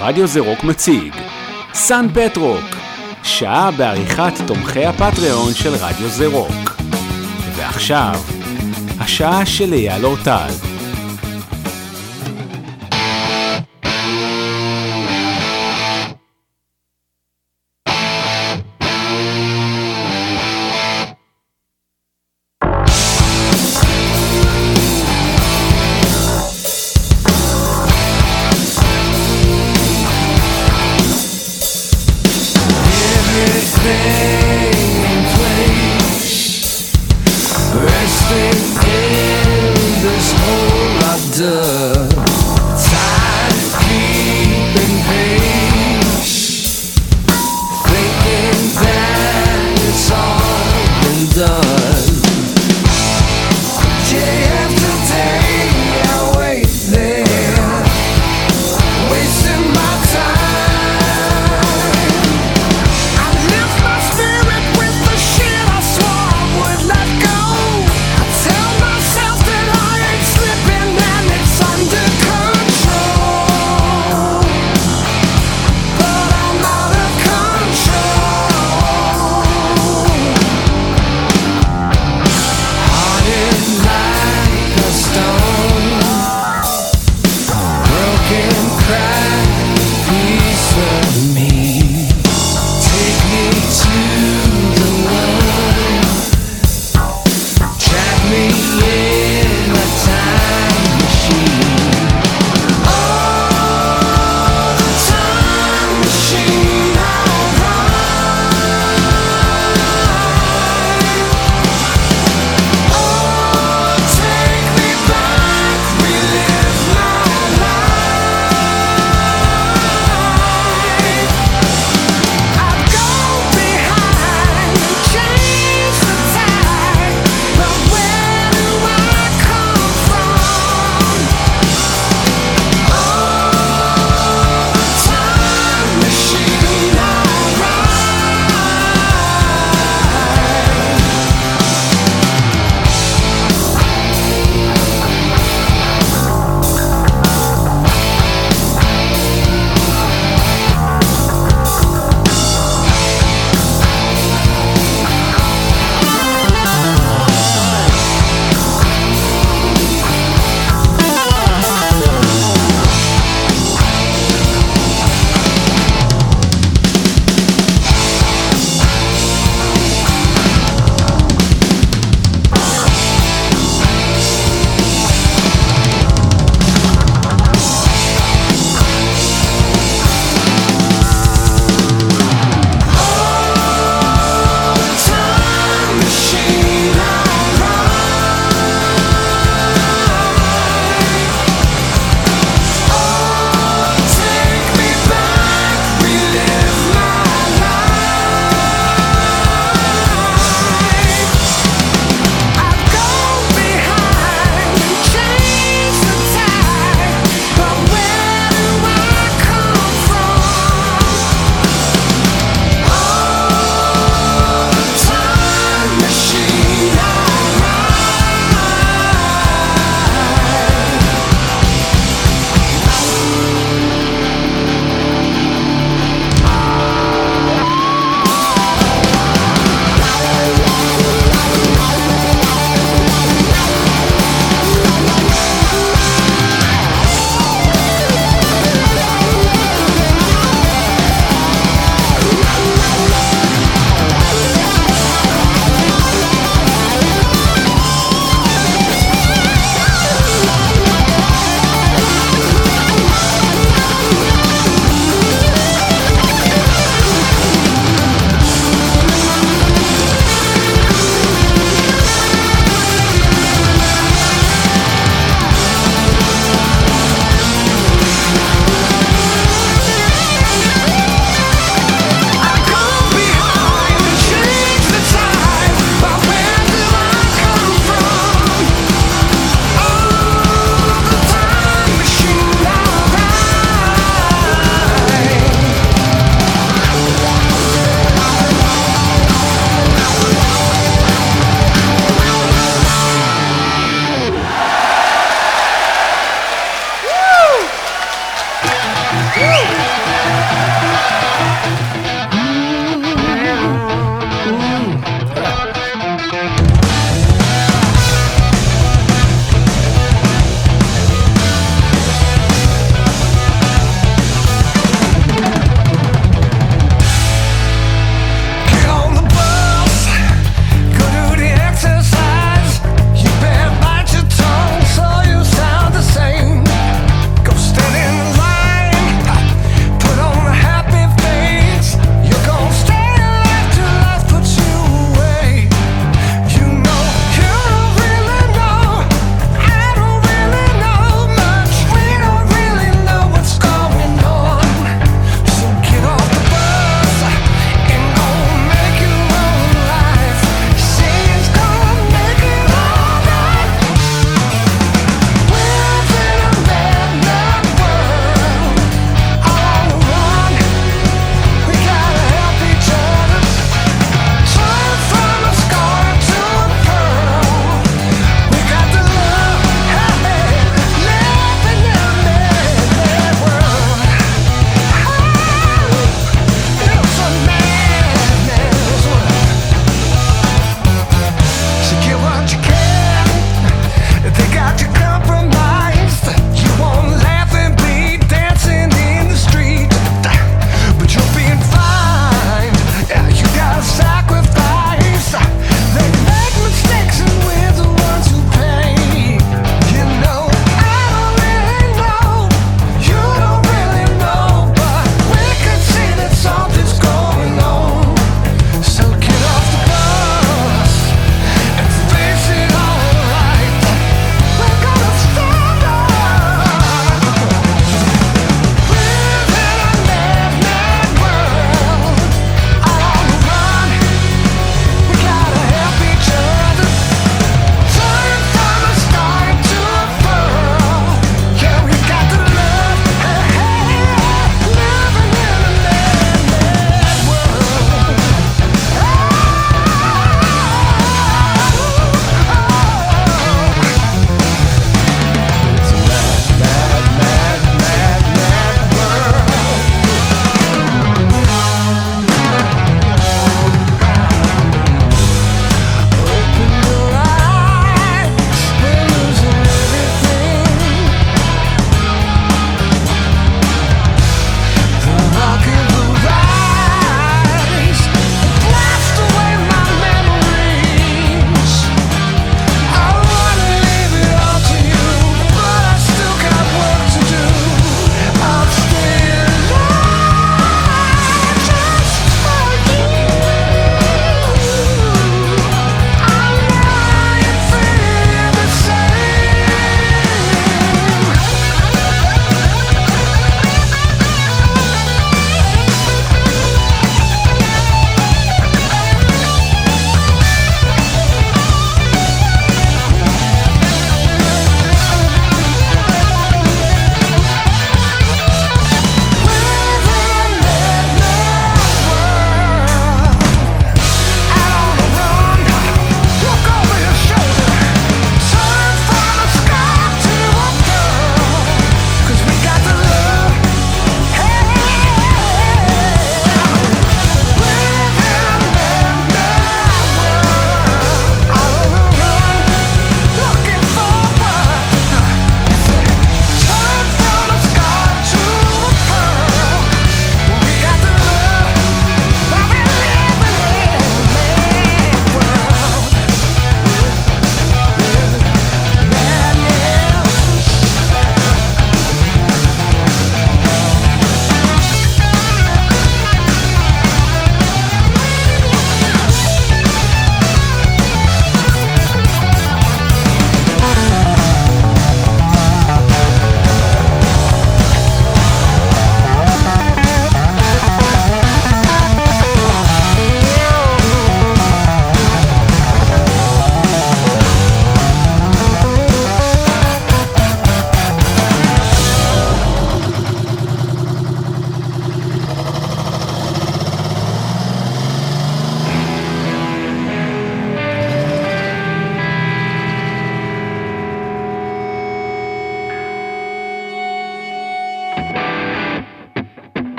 [0.00, 1.14] רדיו זה רוק מציג
[1.74, 2.76] סן פטרוק,
[3.22, 6.76] שעה בעריכת תומכי הפטריון של רדיו זה רוק.
[7.56, 8.20] ועכשיו,
[9.00, 10.65] השעה של אייל אורטל.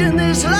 [0.00, 0.57] in this life.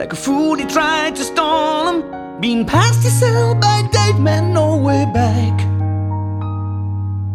[0.00, 2.40] Like a fool, he tried to stall him.
[2.40, 5.60] Being passed his cell by dead men, no way back.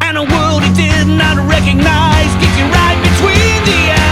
[0.02, 4.05] And a world he did not recognize, kicking right between the eyes.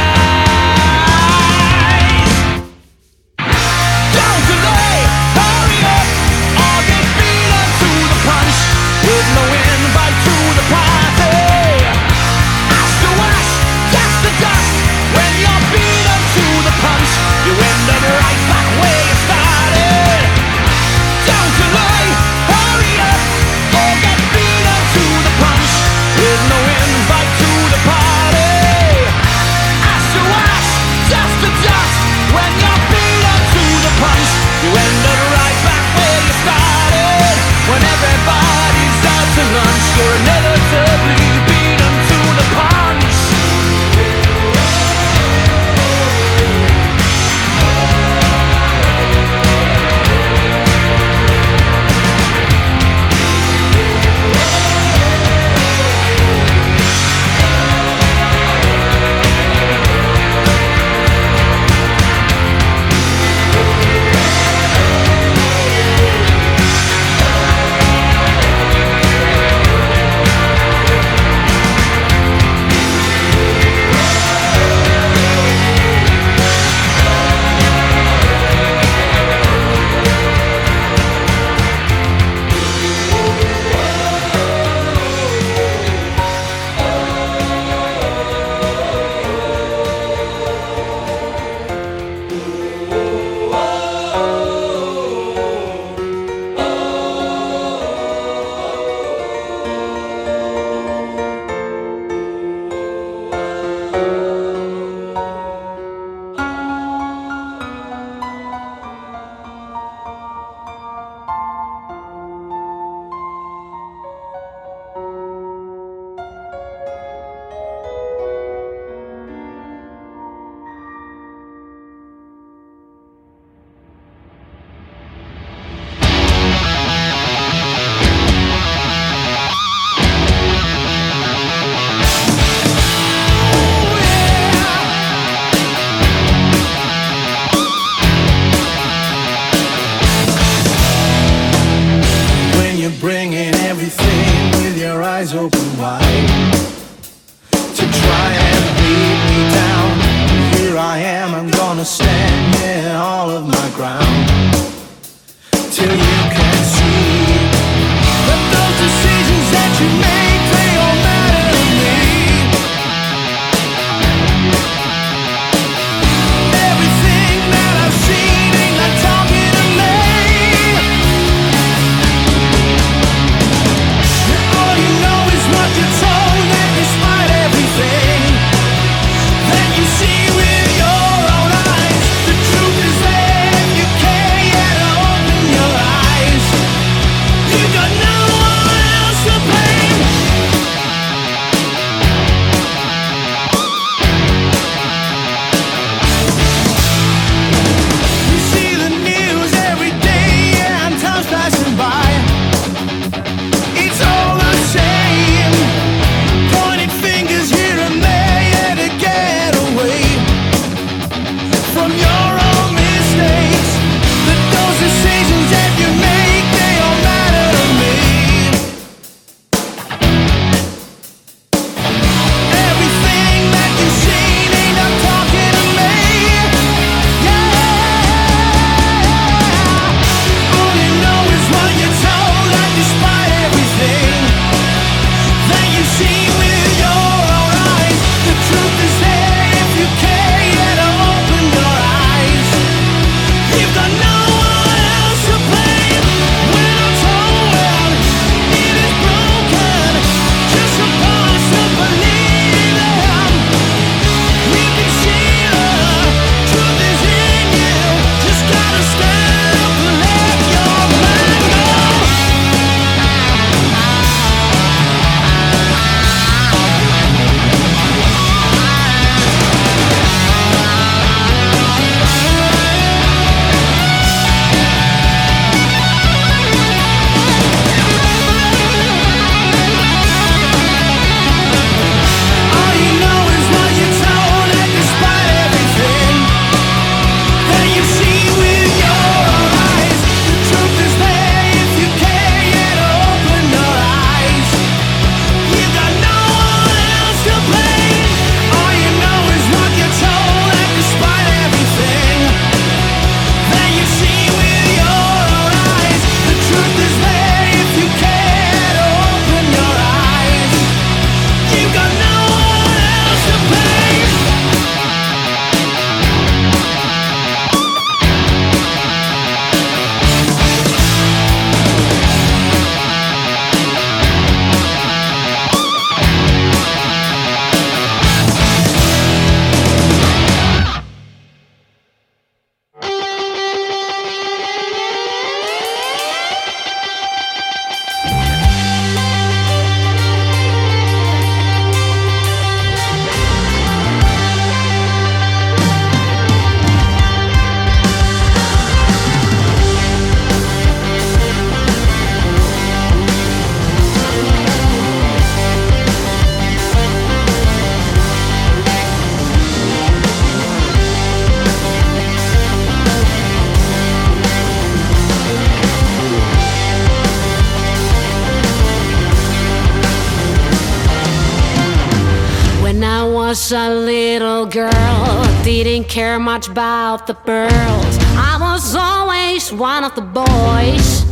[376.44, 377.98] much about the pearls.
[378.16, 381.04] I was always one of the boys,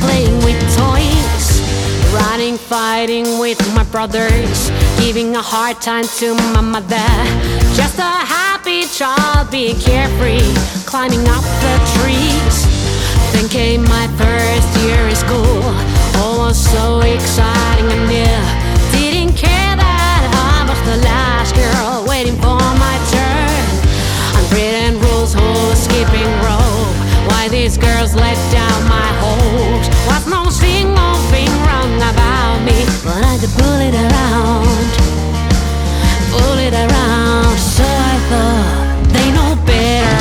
[0.00, 1.46] playing with toys,
[2.12, 7.10] running, fighting with my brothers, giving a hard time to my mother.
[7.74, 12.56] Just a happy child, be carefree, climbing up the trees.
[13.32, 15.62] Then came my first year in school,
[16.16, 18.42] all was so exciting and new.
[18.92, 22.96] Didn't care that I was the last girl waiting for my.
[23.10, 23.15] turn.
[27.28, 29.88] Why these girls let down my hopes?
[30.06, 32.84] Was no single thing wrong about me?
[33.04, 34.88] But I could pull it around,
[36.32, 37.58] pull it around.
[37.58, 40.15] So I thought they know better.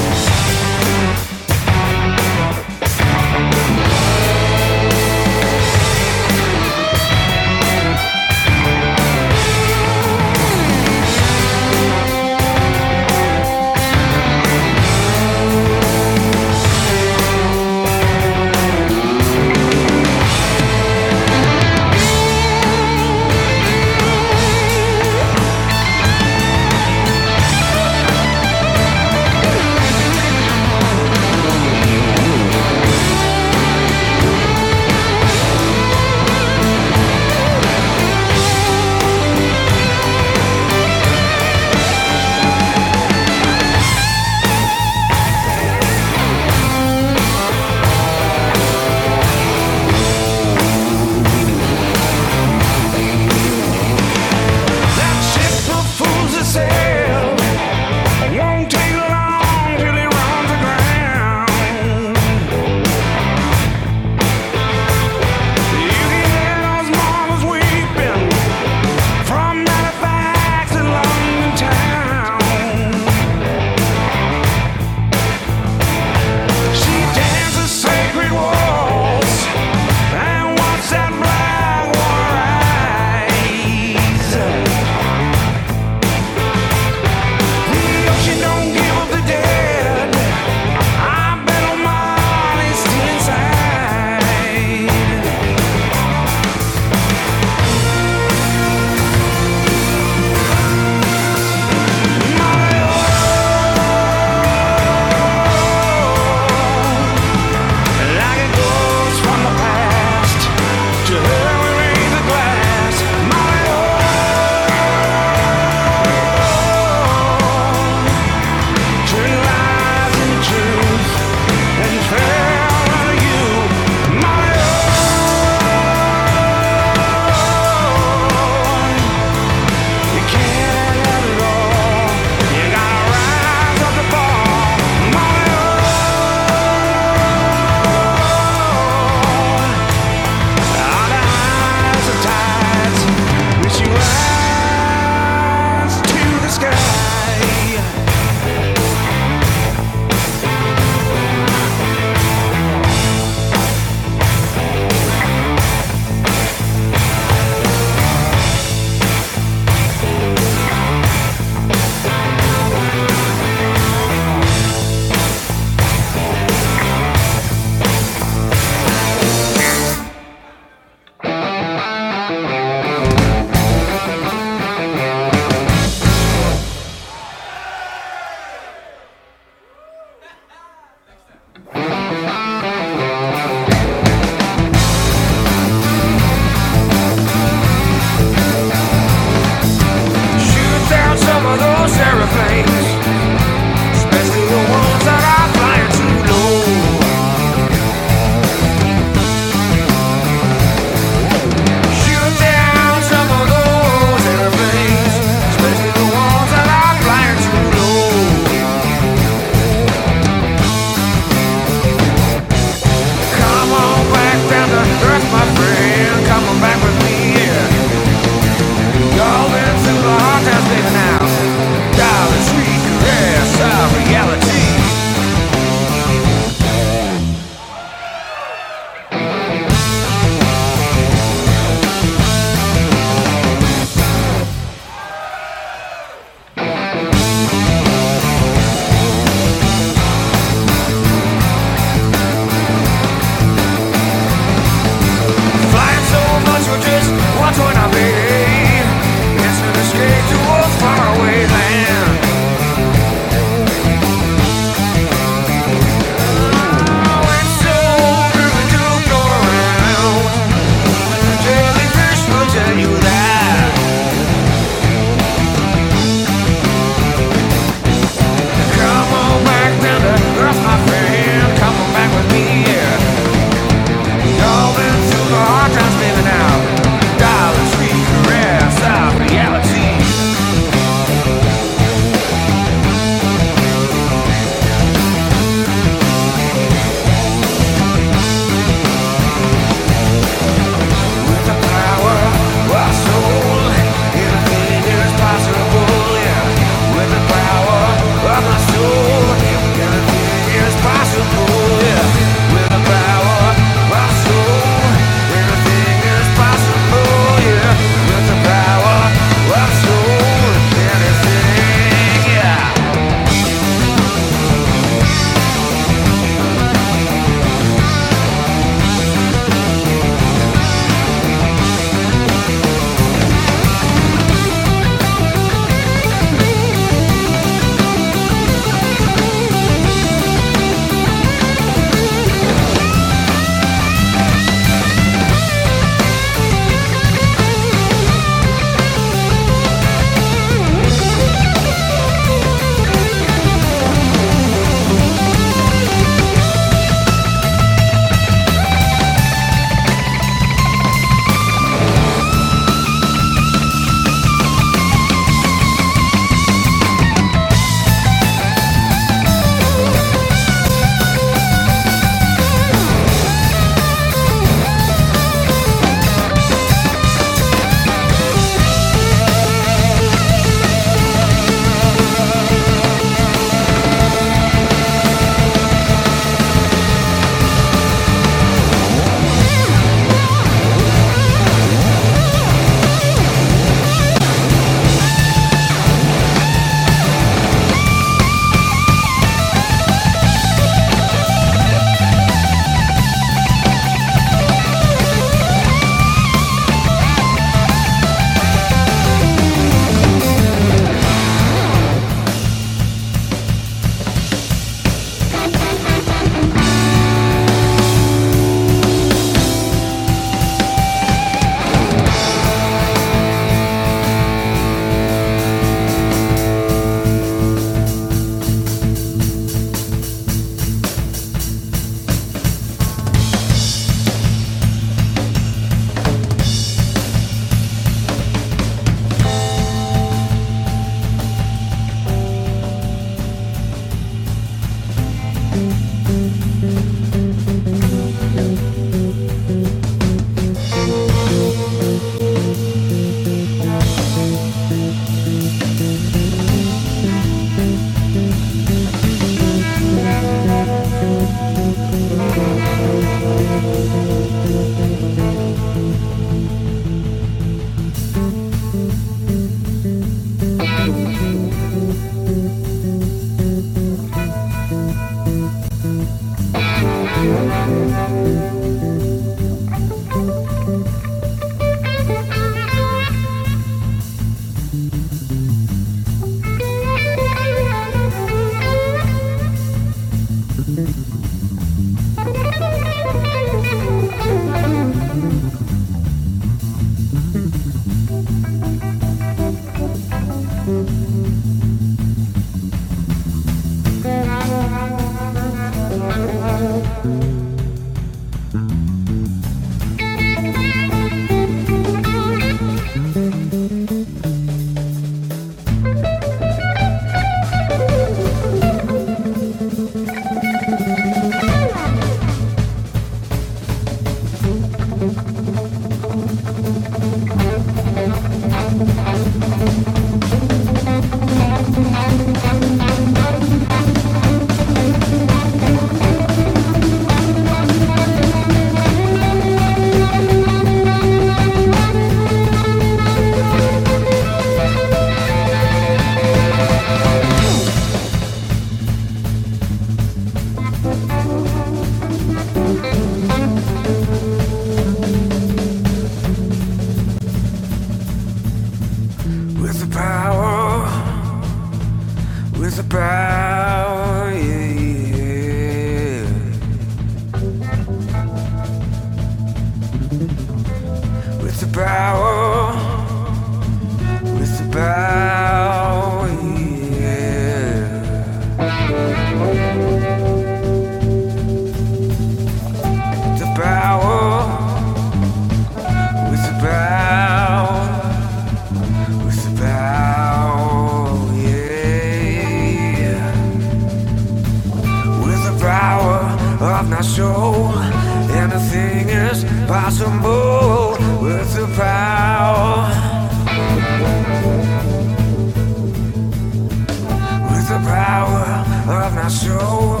[599.70, 600.00] Soul,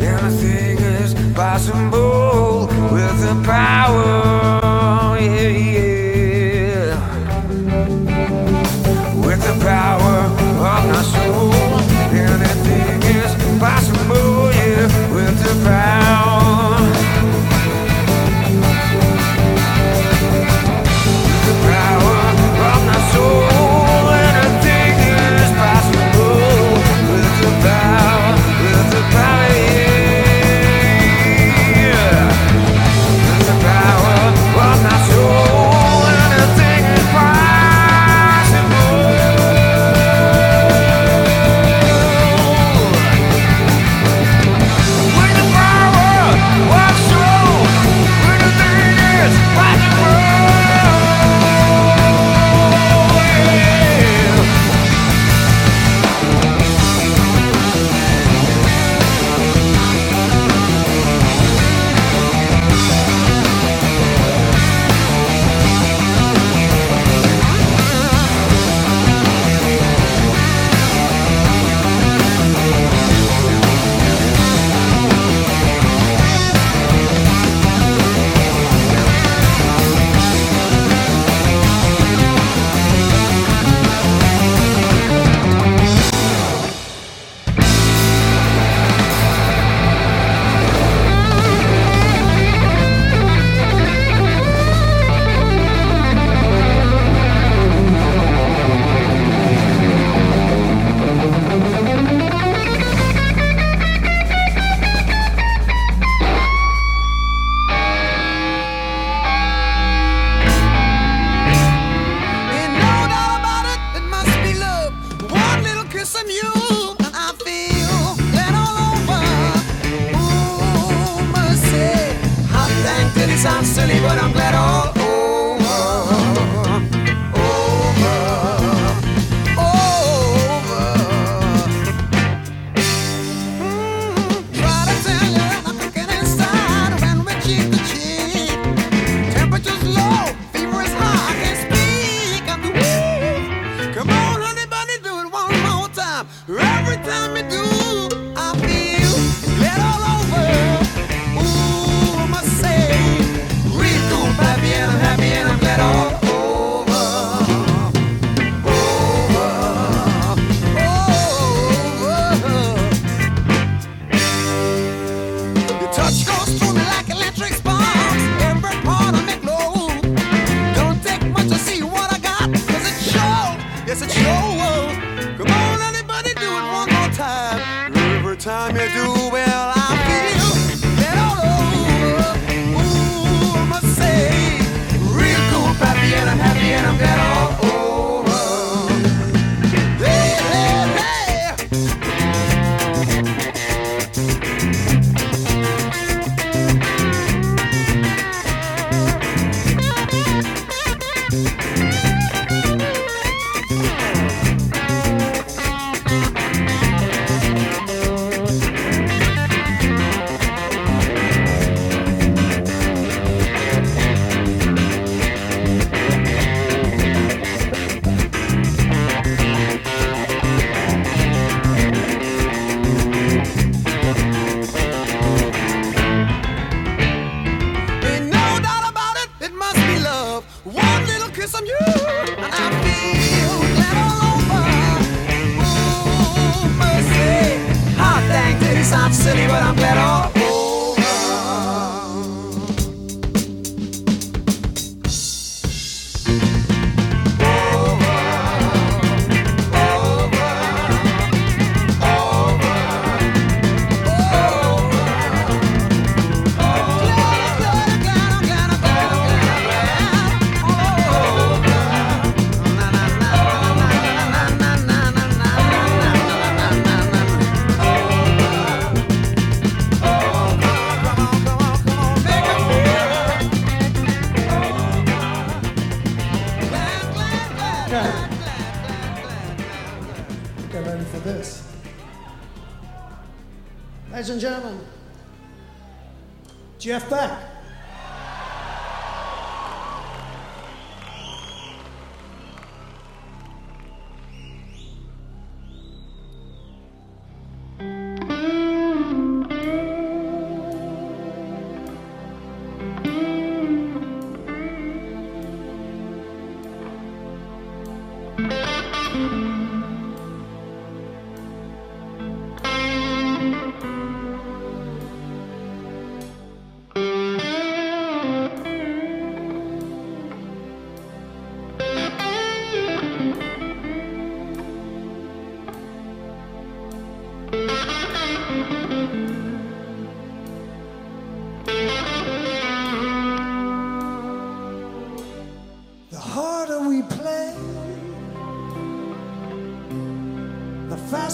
[0.00, 2.66] anything is possible.
[2.92, 5.71] With the power, yeah.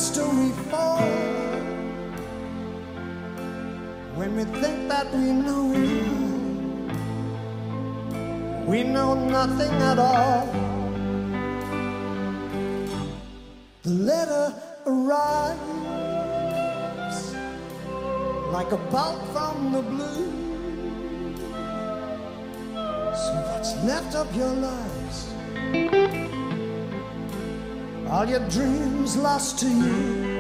[0.09, 1.03] history fall
[4.15, 6.29] when we think that we know it
[8.67, 10.47] we know nothing at all.
[13.83, 14.55] The letter
[14.87, 15.59] arrives
[18.53, 20.31] like a bolt from the blue.
[23.15, 25.28] So what's left of your lives?
[28.11, 30.38] all your dreams lost to you.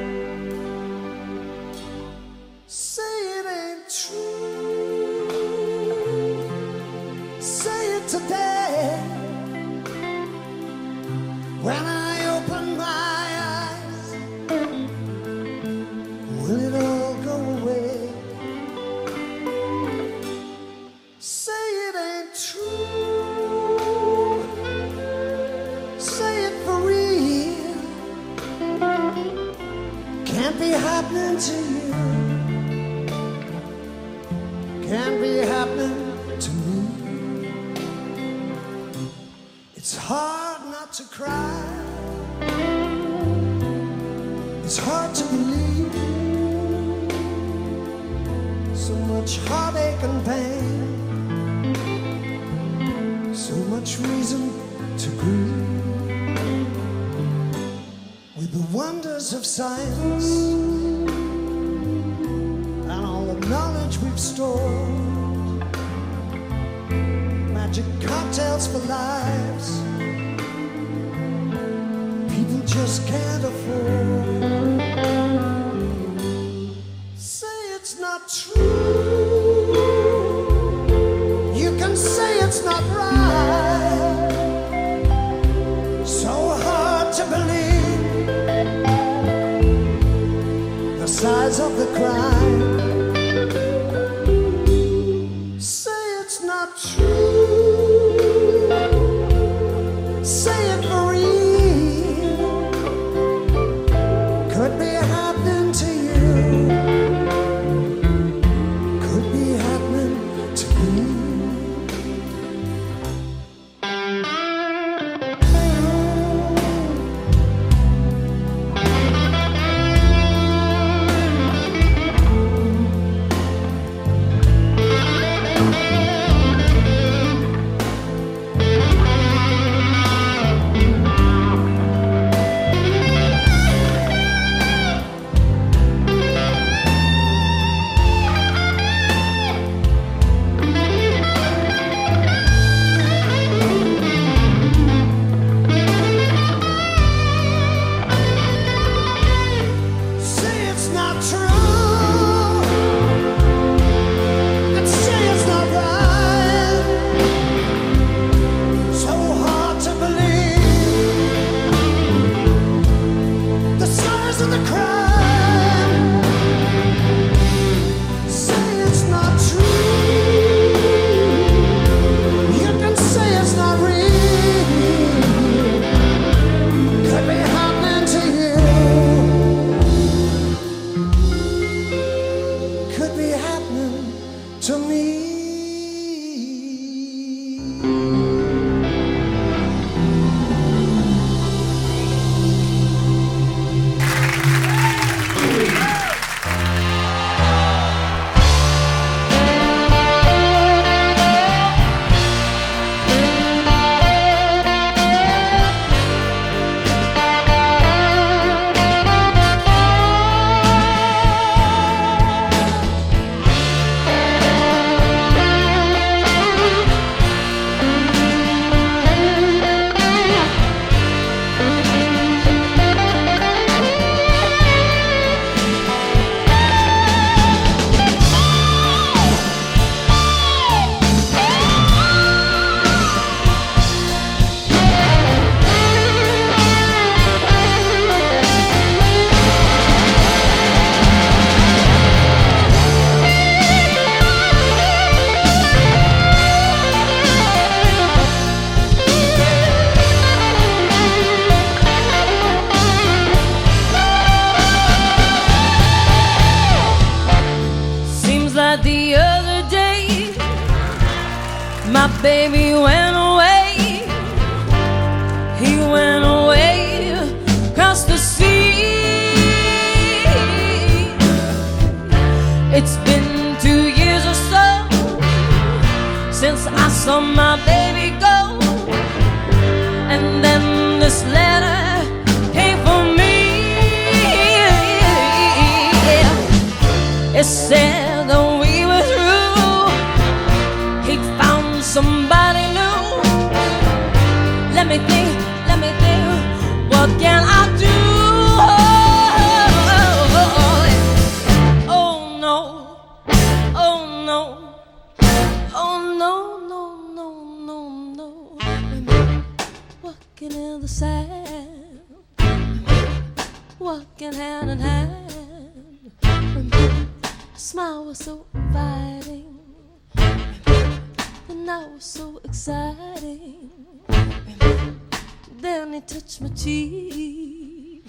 [326.08, 328.02] touch my cheek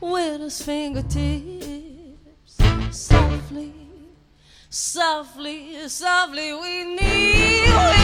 [0.00, 1.14] with his fingertips
[2.90, 3.72] softly,
[4.68, 6.52] softly, softly.
[6.54, 7.97] We need.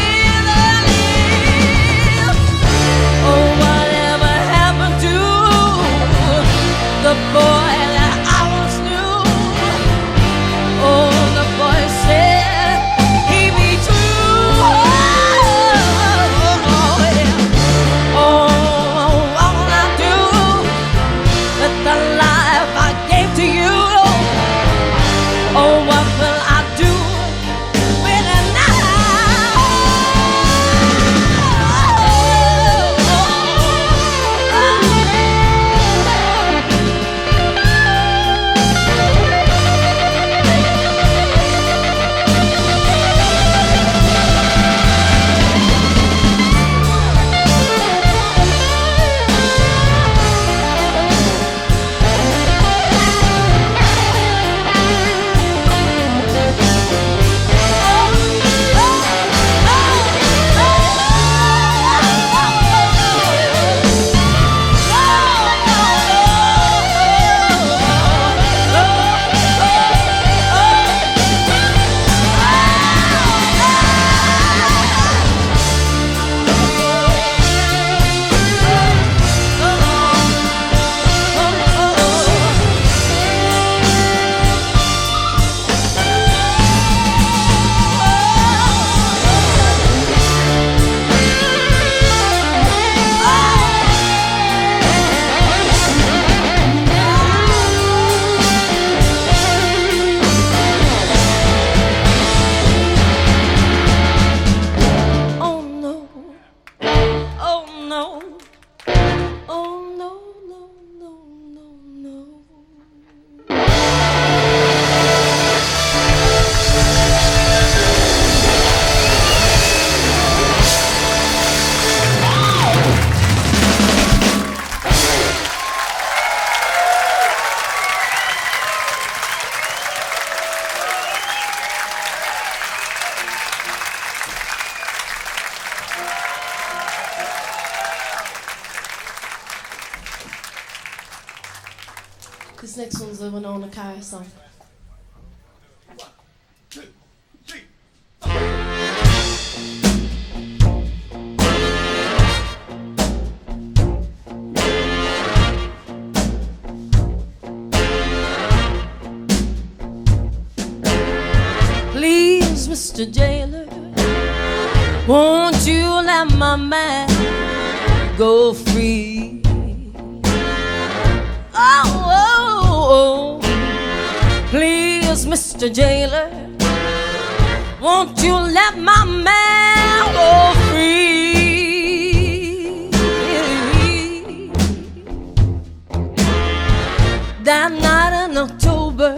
[188.45, 189.16] October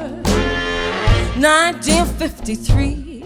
[1.35, 3.25] 1953.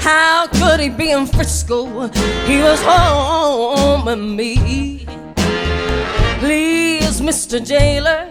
[0.00, 2.08] How could he be in Frisco?
[2.48, 5.04] He was home with me.
[6.38, 7.60] Please, Mr.
[7.62, 8.26] Jailer,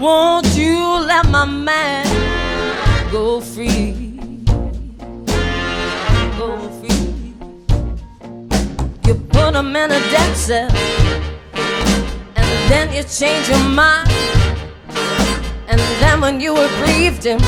[0.00, 0.80] won't you
[1.10, 2.06] let my man
[3.12, 4.14] go free?
[6.38, 7.34] Go free.
[9.06, 10.70] You put him in a death cell,
[12.36, 14.37] and then you change your mind
[16.00, 17.40] than when you aggrieved him.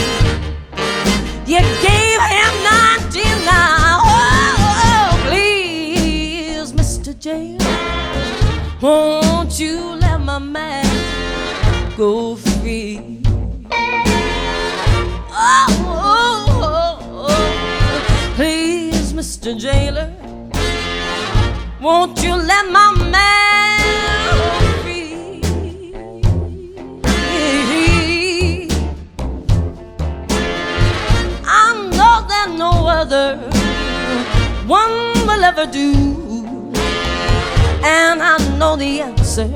[1.47, 3.25] You gave him 99.
[4.03, 4.17] Oh,
[4.85, 7.19] oh, please, Mr.
[7.19, 7.65] James,
[8.81, 10.87] won't you let my man
[11.97, 13.23] go free?
[15.33, 19.59] Oh, oh, oh please, Mr.
[19.59, 20.13] Jailer,
[21.81, 23.50] won't you let my man?
[33.13, 33.37] other
[34.67, 34.93] one
[35.27, 35.93] will ever do.
[37.83, 39.51] And I know the answer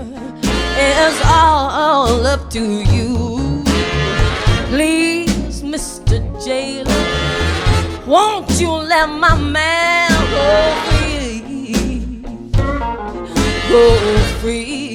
[0.77, 3.63] is all up to you.
[4.71, 6.19] Please, Mr.
[6.45, 7.07] Jailer,
[8.07, 10.47] won't you let my man go
[10.91, 12.23] free?
[13.69, 14.93] Go free.